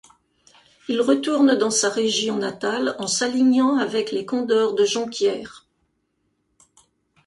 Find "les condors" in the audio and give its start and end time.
4.11-4.73